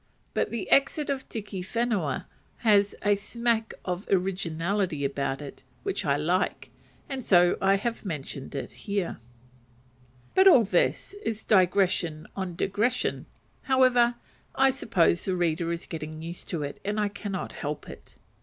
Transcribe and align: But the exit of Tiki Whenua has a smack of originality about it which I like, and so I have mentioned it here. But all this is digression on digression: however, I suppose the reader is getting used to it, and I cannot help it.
But 0.33 0.49
the 0.49 0.67
exit 0.71 1.11
of 1.11 1.29
Tiki 1.29 1.61
Whenua 1.61 2.25
has 2.65 2.95
a 3.03 3.13
smack 3.15 3.75
of 3.85 4.07
originality 4.09 5.05
about 5.05 5.43
it 5.43 5.63
which 5.83 6.05
I 6.05 6.17
like, 6.17 6.71
and 7.07 7.23
so 7.23 7.55
I 7.61 7.75
have 7.75 8.03
mentioned 8.03 8.55
it 8.55 8.71
here. 8.89 9.19
But 10.33 10.47
all 10.47 10.63
this 10.63 11.13
is 11.23 11.43
digression 11.43 12.25
on 12.35 12.55
digression: 12.55 13.27
however, 13.61 14.15
I 14.55 14.71
suppose 14.71 15.25
the 15.25 15.35
reader 15.35 15.71
is 15.71 15.85
getting 15.85 16.23
used 16.23 16.49
to 16.49 16.63
it, 16.63 16.79
and 16.83 16.99
I 16.99 17.07
cannot 17.07 17.51
help 17.53 17.87
it. 17.87 18.15